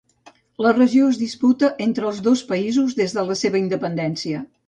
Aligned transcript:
La 0.65 0.69
regió 0.77 1.09
es 1.09 1.19
disputa 1.23 1.69
entre 1.85 2.09
els 2.13 2.23
dos 2.29 2.43
països 2.53 2.97
des 3.01 3.15
de 3.19 3.27
la 3.31 3.39
seva 3.45 3.63
independència. 3.63 4.43